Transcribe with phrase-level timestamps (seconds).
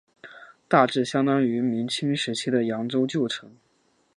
[0.67, 3.55] 大致相当于明清时期的扬州旧城。